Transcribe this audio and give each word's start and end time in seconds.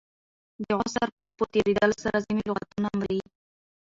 د 0.63 0.65
عصر 0.81 1.07
په 1.37 1.43
تېرېدلو 1.53 1.95
سره 2.05 2.17
ځیني 2.25 2.43
لغتونه 2.51 2.89
مري. 2.99 3.21